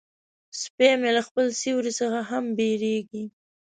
سپي 0.61 0.89
مې 0.99 1.11
له 1.17 1.21
خپل 1.27 1.45
سیوري 1.61 1.93
څخه 1.99 2.19
هم 2.29 2.45
بیریږي. 2.57 3.23